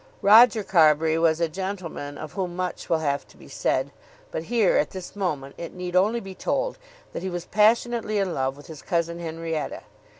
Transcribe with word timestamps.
Roger 0.23 0.63
Carbury 0.63 1.15
was 1.19 1.39
a 1.39 1.47
gentleman 1.47 2.17
of 2.17 2.31
whom 2.33 2.55
much 2.55 2.89
will 2.89 2.97
have 3.05 3.27
to 3.27 3.37
be 3.37 3.47
said, 3.47 3.91
but 4.31 4.45
here, 4.45 4.75
at 4.75 4.89
this 4.89 5.15
moment, 5.15 5.53
it 5.59 5.75
need 5.75 5.95
only 5.95 6.19
be 6.19 6.33
told 6.33 6.79
that 7.13 7.21
he 7.21 7.29
was 7.29 7.45
passionately 7.45 8.17
in 8.17 8.33
love 8.33 8.57
with 8.57 8.65
his 8.65 8.81
cousin 8.81 9.19
Henrietta. 9.19 9.83